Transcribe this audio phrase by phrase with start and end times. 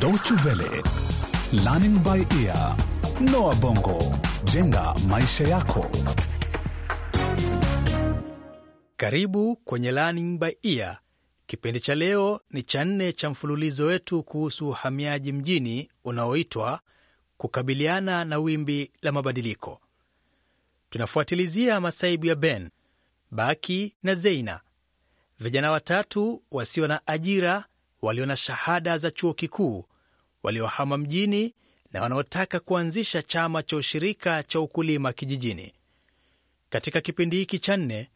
[0.00, 0.82] Deutsche Welle,
[1.64, 2.76] Learning by Ear,
[3.20, 3.98] Noah Bongo,
[4.44, 5.90] jenga maisha yako.
[8.96, 10.98] Karibu kwenye Learning by Ear.
[11.46, 16.80] Kipindi cha leo ni cha nne cha mfululizo wetu kuhusu uhamiaji mjini unaoitwa
[17.36, 19.80] kukabiliana na wimbi la mabadiliko.
[20.90, 22.70] Tunafuatilizia masaibu ya Ben,
[23.30, 24.60] Baki na Zeina,
[25.40, 27.64] vijana watatu wasio na ajira,
[28.02, 29.84] walio na shahada za chuo kikuu,
[30.42, 31.54] waliohama mjini
[31.92, 35.72] na wanaotaka kuanzisha chama cha ushirika cha ukulima kijijini.
[36.68, 38.10] Katika kipindi hiki cha nne,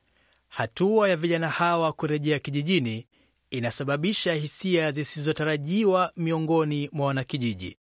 [0.48, 3.06] hatua ya vijana hawa kurejea kijijini
[3.50, 7.76] inasababisha hisia zisizotarajiwa miongoni mwa wanakijiji.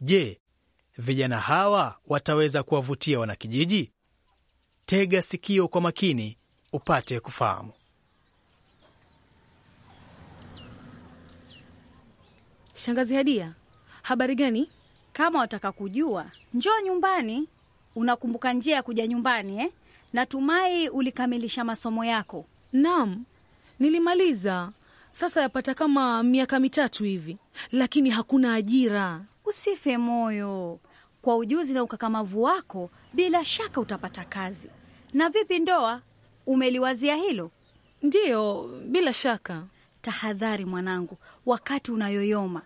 [0.00, 0.40] Je,
[0.98, 3.92] vijana hawa wataweza kuwavutia wanakijiji?
[4.86, 6.38] Tega sikio kwa makini
[6.72, 7.72] upate kufahamu.
[12.84, 13.52] Shangazi Hadia,
[14.02, 14.68] habari gani?
[15.12, 17.48] Kama wataka kujua, njoo nyumbani.
[17.94, 19.70] Unakumbuka njia ya kuja nyumbani eh?
[20.12, 22.44] Natumai ulikamilisha masomo yako.
[22.72, 23.24] Naam,
[23.78, 24.72] nilimaliza.
[25.12, 27.38] Sasa yapata kama miaka mitatu hivi,
[27.72, 29.24] lakini hakuna ajira.
[29.44, 30.78] Usife moyo.
[31.22, 34.68] Kwa ujuzi na ukakamavu wako, bila shaka utapata kazi.
[35.12, 36.00] Na vipi ndoa,
[36.46, 37.50] umeliwazia hilo?
[38.02, 39.62] Ndiyo, bila shaka.
[40.02, 42.62] Tahadhari mwanangu, wakati unayoyoma,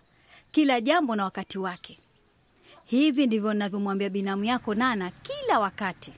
[0.51, 1.99] kila jambo na wakati wake.
[2.85, 6.13] Hivi ndivyo navyomwambia binamu yako Nana kila wakati.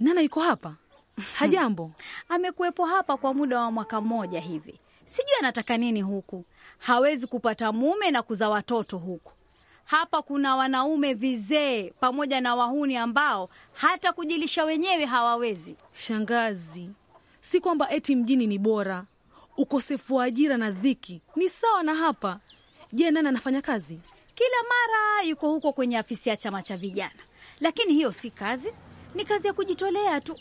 [0.00, 0.74] Nana yuko hapa?
[1.34, 1.92] Hajambo?
[2.28, 4.78] Amekuwepo hapa kwa muda wa mwaka mmoja hivi.
[5.04, 6.44] Sijui anataka nini huku.
[6.78, 9.32] Hawezi kupata mume na kuzaa watoto huku.
[9.84, 15.76] Hapa kuna wanaume vizee pamoja na wahuni ambao hata kujilisha wenyewe hawawezi.
[15.92, 16.90] Shangazi,
[17.40, 19.04] si kwamba eti mjini ni bora.
[19.56, 22.40] Ukosefu wa ajira na dhiki ni sawa na hapa.
[22.92, 23.98] Je, nani anafanya kazi?
[24.34, 27.20] Kila mara yuko huko kwenye afisi ya chama cha vijana,
[27.60, 28.72] lakini hiyo si kazi,
[29.14, 30.38] ni kazi ya kujitolea tu.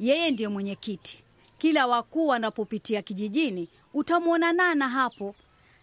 [0.00, 1.18] Yeye ndiye mwenyekiti.
[1.58, 5.34] Kila wakuu wanapopitia kijijini utamwona Nana hapo.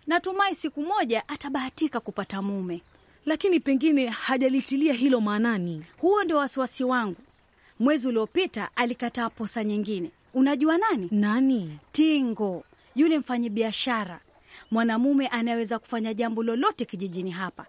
[0.07, 2.81] Natumai siku moja atabahatika kupata mume.
[3.25, 5.85] Lakini pengine hajalitilia hilo maanani.
[5.97, 7.21] Huo ndio wasiwasi wangu.
[7.79, 10.11] Mwezi uliopita alikataa posa nyingine.
[10.33, 11.07] Unajua nani?
[11.11, 11.79] Nani?
[11.91, 12.63] Tingo,
[12.95, 14.19] yule mfanyabiashara
[14.71, 17.65] mwanamume anayeweza kufanya jambo lolote kijijini hapa.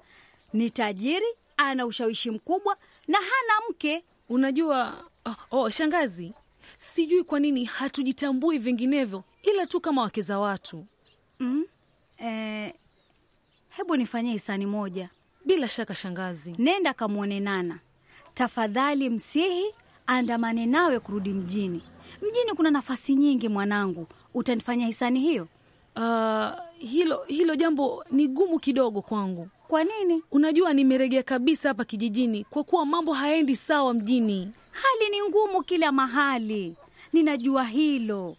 [0.52, 1.26] Ni tajiri,
[1.56, 2.76] ana ushawishi mkubwa
[3.08, 4.04] na hana mke.
[4.28, 6.32] Unajua oh, oh, shangazi,
[6.78, 10.86] sijui kwa nini hatujitambui vinginevyo, ila tu kama wake za watu.
[11.40, 11.64] Mm?
[12.18, 12.74] Eh,
[13.68, 15.10] hebu nifanyie hisani moja.
[15.44, 16.54] Bila shaka shangazi.
[16.58, 17.78] Nenda kamwone Nana
[18.34, 19.74] tafadhali, msihi
[20.06, 21.82] andamane nawe kurudi mjini.
[22.22, 25.48] Mjini kuna nafasi nyingi mwanangu, utanifanya hisani hiyo?
[25.96, 29.48] Uh, hilo hilo jambo ni gumu kidogo kwangu.
[29.68, 30.22] Kwa nini?
[30.30, 34.52] Unajua, nimeregea kabisa hapa kijijini kwa kuwa mambo hayaendi sawa mjini.
[34.70, 36.74] Hali ni ngumu kila mahali,
[37.12, 38.36] ninajua hilo,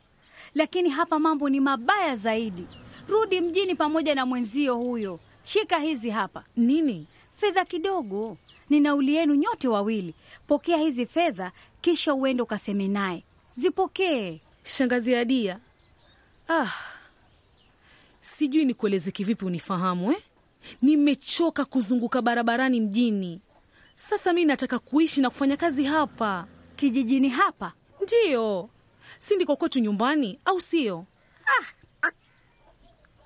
[0.56, 2.68] lakini hapa mambo ni mabaya zaidi.
[3.08, 5.20] Rudi mjini pamoja na mwenzio huyo.
[5.44, 6.44] Shika hizi hapa.
[6.58, 7.08] Nini?
[7.36, 8.38] Fedha kidogo,
[8.70, 10.14] ni nauli yenu nyote wawili.
[10.48, 11.52] Pokea hizi fedha,
[11.82, 13.24] kisha uende ukaseme naye.
[13.54, 14.42] Zipokee.
[14.64, 15.60] Shangazi Adia,
[16.50, 16.68] ah,
[18.22, 20.22] sijui nikueleze kivipi unifahamu eh?
[20.82, 23.42] Nimechoka kuzunguka barabarani mjini.
[23.94, 28.70] Sasa mi nataka kuishi na kufanya kazi hapa Kijijini hapa ndiyo,
[29.20, 31.06] si ndiko kwetu nyumbani, au sio?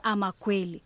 [0.03, 0.81] Ama kweli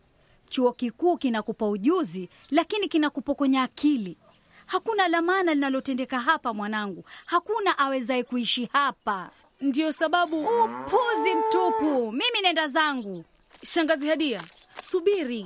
[0.50, 4.18] chuo kikuu kinakupa ujuzi, lakini kinakupokonya akili.
[4.66, 9.30] Hakuna la maana linalotendeka hapa mwanangu, hakuna awezaye kuishi hapa.
[9.62, 12.12] Ndiyo sababu upuzi mtupu.
[12.12, 13.26] Mimi nenda zangu.
[13.64, 14.42] Shangazi Hadia,
[14.82, 15.46] subiri,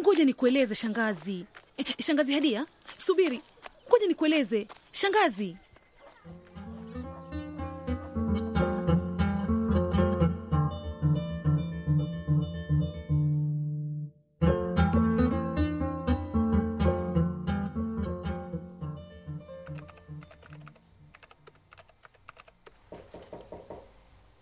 [0.00, 1.46] ngoja nikueleze shangazi.
[1.76, 2.66] Eh, Shangazi Hadia,
[2.96, 3.40] subiri,
[3.88, 5.56] ngoja nikueleze shangazi.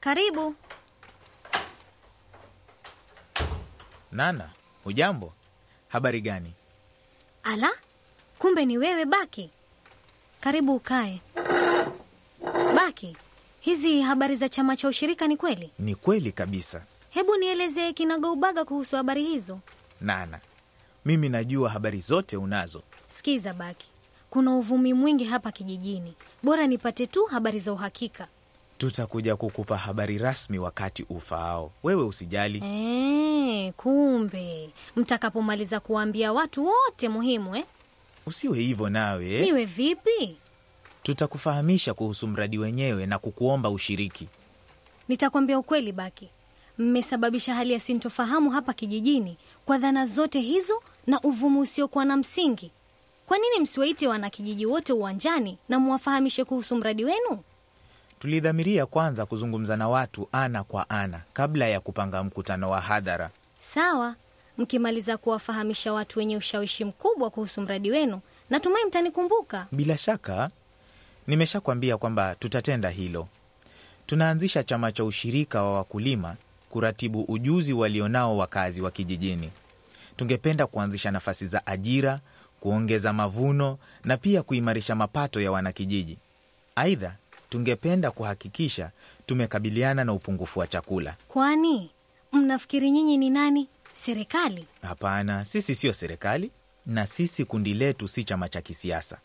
[0.01, 0.55] Karibu.
[4.13, 4.51] Nana,
[4.85, 5.33] hujambo?
[5.89, 6.53] Habari gani?
[7.43, 7.71] Ala,
[8.39, 9.51] kumbe ni wewe Baki.
[10.41, 11.21] Karibu ukae.
[12.77, 13.17] Baki,
[13.61, 15.71] hizi habari za chama cha ushirika ni kweli?
[15.79, 16.83] Ni kweli kabisa.
[17.11, 19.59] Hebu nielezee kinagaubaga kuhusu habari hizo.
[20.01, 20.41] Nana,
[21.05, 22.83] mimi najua habari zote unazo.
[23.09, 23.87] Sikiza Baki,
[24.31, 26.15] kuna uvumi mwingi hapa kijijini.
[26.43, 28.29] Bora nipate tu habari za uhakika.
[28.87, 31.73] Tutakuja kukupa habari rasmi wakati ufaao.
[31.83, 32.63] Wewe usijali.
[32.65, 37.65] E, kumbe mtakapomaliza kuwaambia watu wote muhimu eh?
[38.27, 39.41] Usiwe hivyo nawe.
[39.41, 40.37] Niwe vipi?
[41.03, 44.29] Tutakufahamisha kuhusu mradi wenyewe na kukuomba ushiriki.
[45.09, 46.29] Nitakwambia ukweli, Baki,
[46.79, 52.71] mmesababisha hali ya sintofahamu hapa kijijini kwa dhana zote hizo na uvumu usiokuwa na msingi.
[53.27, 57.39] Kwa nini msiwaite wanakijiji wote uwanjani na muwafahamishe kuhusu mradi wenu?
[58.23, 63.31] Tulidhamiria kwanza kuzungumza na watu ana kwa ana kabla ya kupanga mkutano wa hadhara.
[63.61, 64.15] Sawa,
[64.59, 68.21] mkimaliza kuwafahamisha watu wenye ushawishi mkubwa kuhusu mradi wenu,
[68.51, 69.67] natumai mtanikumbuka.
[69.73, 70.51] Bila shaka,
[71.27, 73.29] nimeshakwambia kwamba tutatenda hilo.
[74.07, 76.37] Tunaanzisha chama cha ushirika wa wakulima
[76.71, 79.51] kuratibu ujuzi walionao wakazi wa kijijini.
[80.17, 82.21] Tungependa kuanzisha nafasi za ajira,
[82.61, 86.19] kuongeza mavuno na pia kuimarisha mapato ya wanakijiji.
[86.77, 87.15] Aidha,
[87.53, 88.91] tungependa kuhakikisha
[89.27, 91.17] tumekabiliana na upungufu wa chakula.
[91.29, 91.91] Kwani
[92.33, 93.69] mnafikiri nyinyi ni nani?
[93.93, 94.67] Serikali?
[94.83, 96.51] Hapana, sisi siyo serikali
[96.87, 99.19] na sisi kundi letu si chama cha kisiasa.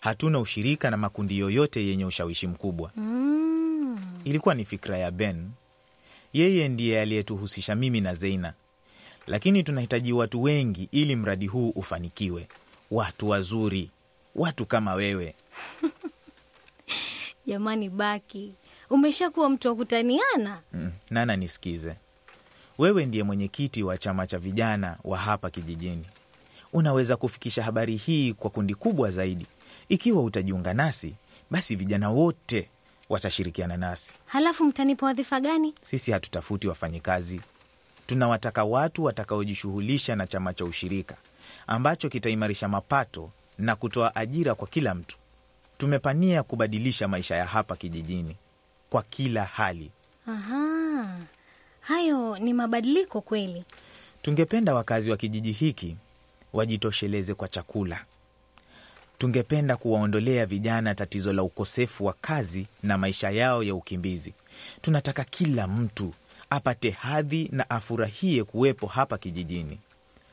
[0.00, 2.90] Hatuna ushirika na makundi yoyote yenye ushawishi mkubwa.
[2.96, 3.98] Mm.
[4.24, 5.50] Ilikuwa ni fikra ya Ben.
[6.32, 8.52] Yeye ndiye aliyetuhusisha mimi na Zeina,
[9.26, 12.48] lakini tunahitaji watu wengi ili mradi huu ufanikiwe.
[12.90, 13.90] Watu wazuri,
[14.34, 15.34] watu kama wewe.
[17.46, 18.54] Jamani, Baki,
[18.90, 20.60] umeshakuwa mtu wa kutaniana.
[20.72, 21.94] Mm, Nana, nisikize.
[22.78, 26.04] Wewe ndiye mwenyekiti wa chama cha vijana wa hapa kijijini.
[26.72, 29.46] Unaweza kufikisha habari hii kwa kundi kubwa zaidi.
[29.88, 31.14] Ikiwa utajiunga nasi,
[31.50, 32.68] basi vijana wote
[33.08, 34.14] watashirikiana nasi.
[34.26, 35.74] Halafu mtanipa wadhifa gani?
[35.82, 37.40] Sisi hatutafuti wafanyikazi,
[38.06, 41.16] tunawataka watu watakaojishughulisha na chama cha ushirika
[41.66, 45.16] ambacho kitaimarisha mapato na kutoa ajira kwa kila mtu.
[45.86, 48.36] Tumepania kubadilisha maisha ya hapa kijijini
[48.90, 49.90] kwa kila hali.
[50.28, 51.16] Aha,
[51.80, 53.64] hayo ni mabadiliko kweli.
[54.22, 55.96] Tungependa wakazi wa kijiji hiki
[56.52, 58.04] wajitosheleze kwa chakula.
[59.18, 64.34] Tungependa kuwaondolea vijana tatizo la ukosefu wa kazi na maisha yao ya ukimbizi.
[64.82, 66.14] Tunataka kila mtu
[66.50, 69.78] apate hadhi na afurahie kuwepo hapa kijijini.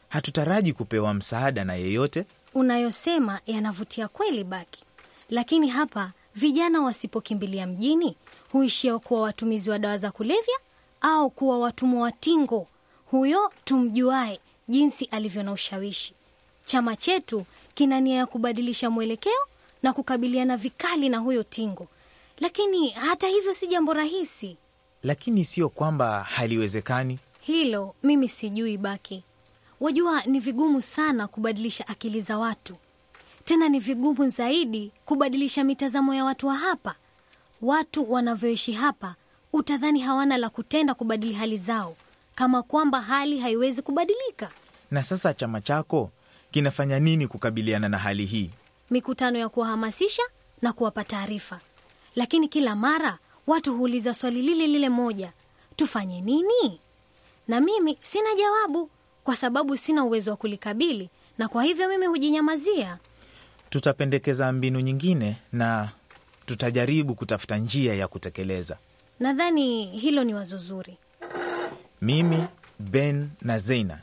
[0.10, 2.26] Hatutaraji kupewa msaada na yeyote.
[2.54, 4.84] Unayosema yanavutia kweli, Baki,
[5.30, 8.16] lakini hapa vijana wasipokimbilia mjini
[8.52, 10.56] huishia kuwa watumizi wa dawa za kulevya
[11.02, 12.68] au kuwa watumwa wa Tingo,
[13.06, 16.14] huyo tumjuae jinsi alivyo na ushawishi.
[16.66, 17.46] Chama chetu
[17.76, 19.42] kina nia ya kubadilisha mwelekeo
[19.84, 21.88] na kukabiliana vikali na huyo Tingo,
[22.40, 24.58] lakini hata hivyo si jambo rahisi.
[25.04, 27.20] Lakini sio kwamba haliwezekani.
[27.42, 29.24] Hilo mimi sijui, Baki.
[29.80, 32.76] Wajua, ni vigumu sana kubadilisha akili za watu,
[33.50, 36.96] tena ni vigumu zaidi kubadilisha mitazamo ya watu wa hapa.
[37.62, 39.16] Watu wanavyoishi hapa,
[39.54, 41.96] utadhani hawana la kutenda kubadili hali zao,
[42.36, 44.50] kama kwamba hali haiwezi kubadilika.
[44.92, 46.12] Na sasa chama chako
[46.52, 48.50] kinafanya nini kukabiliana na hali hii?
[48.90, 50.24] Mikutano ya kuwahamasisha
[50.62, 51.60] na kuwapa taarifa,
[52.16, 53.18] lakini kila mara
[53.48, 55.32] watu huuliza swali lile lile moja,
[55.76, 56.80] tufanye nini?
[57.48, 58.90] Na mimi sina jawabu,
[59.24, 62.98] kwa sababu sina uwezo wa kulikabili, na kwa hivyo mimi hujinyamazia.
[63.70, 65.90] Tutapendekeza mbinu nyingine na
[66.46, 68.78] tutajaribu kutafuta njia ya kutekeleza.
[69.20, 70.98] Nadhani hilo ni wazo zuri.
[72.02, 72.44] Mimi,
[72.80, 74.00] Ben na Zeina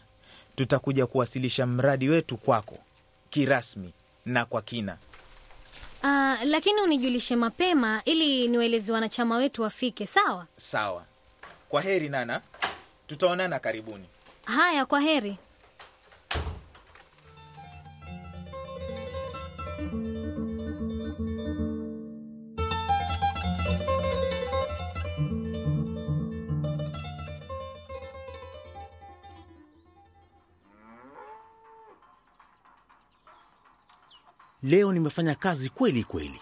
[0.56, 2.78] tutakuja kuwasilisha mradi wetu kwako
[3.30, 3.92] kirasmi
[4.26, 4.96] na kwa kina.
[6.02, 10.06] Uh, lakini unijulishe mapema ili niwaeleze wanachama wetu wafike.
[10.06, 10.46] Sawa?
[10.56, 11.04] Sawa.
[11.68, 12.40] Kwa heri Nana,
[13.06, 14.04] tutaonana karibuni.
[14.44, 15.38] Haya, kwa heri.
[34.66, 36.40] Leo nimefanya kazi kweli kweli.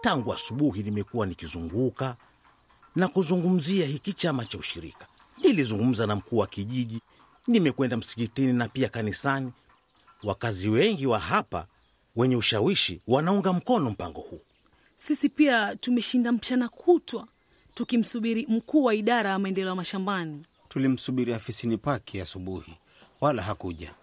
[0.00, 2.16] Tangu asubuhi nimekuwa nikizunguka
[2.96, 5.06] na kuzungumzia hiki chama cha ushirika.
[5.44, 7.00] Nilizungumza na mkuu wa kijiji,
[7.46, 9.52] nimekwenda msikitini na pia kanisani.
[10.22, 11.66] Wakazi wengi wa hapa
[12.16, 14.40] wenye ushawishi wanaunga mkono mpango huu.
[14.96, 17.26] Sisi pia tumeshinda mchana kutwa
[17.74, 20.44] tukimsubiri mkuu wa idara ya maendeleo ya mashambani.
[20.68, 22.76] Tulimsubiri afisini pake asubuhi,
[23.20, 23.94] wala hakuja.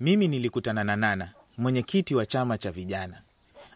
[0.00, 3.22] Mimi nilikutana na Nana, mwenyekiti wa chama cha vijana.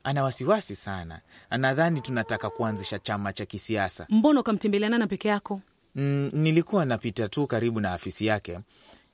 [0.05, 1.21] Ana wasiwasi sana,
[1.51, 4.07] anadhani tunataka kuanzisha chama cha kisiasa.
[4.09, 5.61] Mbona ukamtembelea Nana peke yako?
[5.95, 8.59] Mm, nilikuwa napita tu karibu na afisi yake,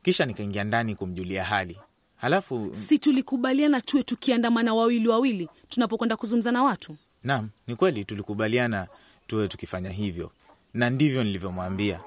[0.02, 1.78] kisha nikaingia ndani kumjulia hali.
[2.16, 6.96] Halafu Si tulikubaliana tuwe tukiandamana wawili wawili tunapokwenda kuzungumza na watu?
[7.22, 8.86] Naam, ni kweli tulikubaliana
[9.26, 10.30] tuwe tukifanya hivyo,
[10.74, 12.00] na ndivyo nilivyomwambia.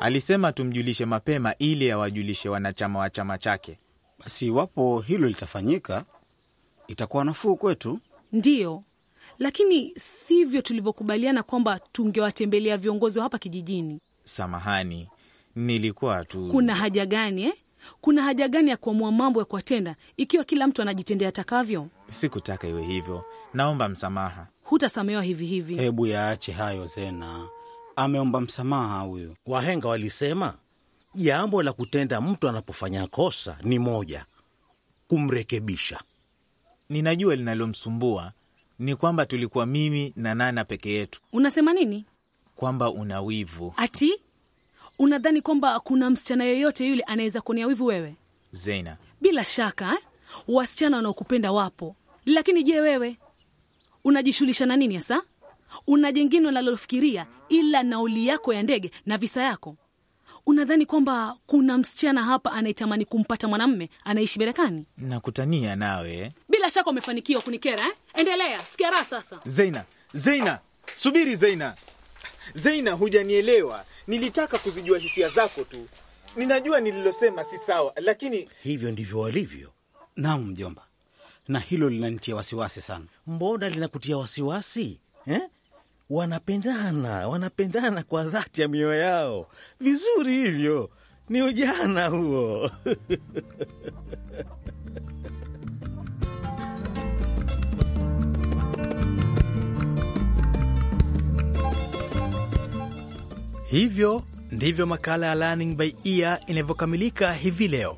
[0.00, 3.78] Alisema tumjulishe mapema ili awajulishe wanachama wa chama chake.
[4.24, 6.04] Basi iwapo hilo litafanyika,
[6.88, 7.98] itakuwa nafuu kwetu.
[8.32, 8.82] Ndiyo,
[9.38, 14.00] lakini sivyo tulivyokubaliana kwamba tungewatembelea viongozi wa hapa kijijini.
[14.24, 15.08] Samahani,
[15.56, 16.48] nilikuwa tu.
[16.50, 17.54] Kuna haja gani eh?
[18.00, 21.88] Kuna haja gani ya kuamua mambo ya kuwatenda ikiwa kila mtu anajitendea atakavyo?
[22.10, 23.24] Sikutaka iwe hivyo.
[23.54, 24.46] Naomba msamaha.
[24.64, 25.76] Hutasamehewa hivi hivi.
[25.76, 27.48] Hebu yaache hayo Zena,
[27.96, 29.36] ameomba msamaha huyu.
[29.46, 30.54] Wahenga walisema
[31.14, 34.24] jambo la kutenda mtu anapofanya kosa ni moja,
[35.08, 36.00] kumrekebisha.
[36.88, 38.32] Ninajua linalomsumbua
[38.78, 42.04] ni kwamba tulikuwa mimi na Nana peke yetu, Unasema nini?
[42.56, 43.74] kwamba una wivu.
[43.76, 44.12] Ati
[44.98, 48.14] unadhani kwamba kuna msichana yoyote yule anaweza kuonea wivu wewe?
[48.52, 49.98] Zeina, Bila shaka eh?
[50.48, 53.16] Wasichana wanaokupenda wapo, lakini je, wewe
[54.04, 55.22] unajishughulisha na nini hasa?
[55.86, 59.76] Una jengine unalofikiria ila nauli yako ya ndege na visa yako?
[60.46, 64.86] Unadhani kwamba kuna msichana hapa anayetamani kumpata mwanamme anaishi Marekani?
[64.96, 66.32] nakutania nawe.
[66.48, 67.92] Bila shaka umefanikiwa kunikera eh?
[68.14, 69.40] Endelea, sikia raha sasa.
[69.44, 70.58] Zeina, Zeina,
[70.94, 71.74] subiri Zeina.
[72.54, 73.84] Zeina, hujanielewa.
[74.06, 75.86] Nilitaka kuzijua hisia zako tu.
[76.36, 79.72] Ninajua nililosema si sawa, lakini Hivyo ndivyo walivyo.
[80.16, 80.82] Naam mjomba,
[81.48, 83.04] na hilo linanitia wasiwasi sana.
[83.26, 85.40] Mbona linakutia wasiwasi eh?
[86.10, 89.46] Wanapendana, wanapendana kwa dhati ya mioyo yao.
[89.80, 90.90] Vizuri hivyo,
[91.28, 92.70] ni ujana huo.
[103.70, 107.96] Hivyo ndivyo makala ya Learning by Ear inavyokamilika hivi leo.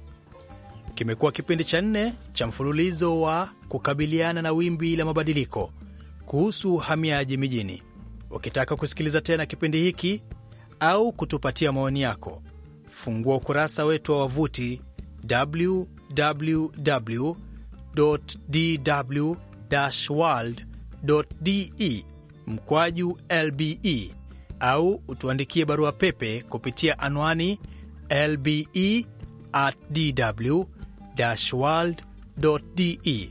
[0.95, 5.73] Kimekuwa kipindi cha nne cha mfululizo wa kukabiliana na wimbi la mabadiliko
[6.27, 7.83] kuhusu uhamiaji mijini.
[8.33, 10.23] Ukitaka kusikiliza tena kipindi hiki
[10.81, 12.43] au kutupatia maoni yako,
[12.89, 14.81] fungua ukurasa wetu wa wavuti
[20.51, 22.05] www.dw-world.de
[22.47, 24.11] mkwaju lbe
[24.61, 27.59] au utuandikie barua pepe kupitia anwani
[28.29, 29.07] lbe
[29.53, 30.63] at dw
[31.53, 32.03] world
[32.75, 33.31] de.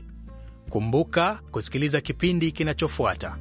[0.70, 3.36] Kumbuka kusikiliza kipindi kinachofuata.